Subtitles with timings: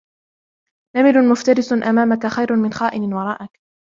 [0.95, 3.59] نمر مفترس أمامك خير من خائن ورائك!